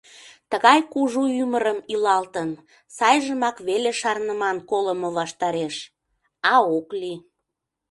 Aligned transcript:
—Тыгай 0.51 0.79
кужу 0.91 1.23
ӱмырым 1.41 1.79
илалтын, 1.93 2.49
сайжымак 2.97 3.57
веле 3.67 3.91
шарныман 3.99 4.57
колымо 4.69 5.09
ваштареш, 5.17 5.75
а 6.51 6.53
ок 6.77 6.87
лий. 7.01 7.19